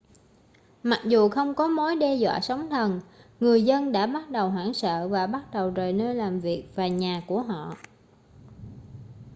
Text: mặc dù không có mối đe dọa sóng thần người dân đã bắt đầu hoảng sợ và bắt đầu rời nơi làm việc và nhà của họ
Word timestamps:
mặc 0.83 0.99
dù 1.05 1.29
không 1.29 1.55
có 1.55 1.67
mối 1.67 1.95
đe 1.95 2.15
dọa 2.15 2.39
sóng 2.41 2.69
thần 2.69 3.01
người 3.39 3.63
dân 3.63 3.91
đã 3.91 4.07
bắt 4.07 4.29
đầu 4.29 4.49
hoảng 4.49 4.73
sợ 4.73 5.07
và 5.07 5.27
bắt 5.27 5.43
đầu 5.53 5.69
rời 5.69 5.93
nơi 5.93 6.15
làm 6.15 6.39
việc 6.39 6.65
và 6.75 6.87
nhà 6.87 7.23
của 7.27 7.41
họ 7.41 7.75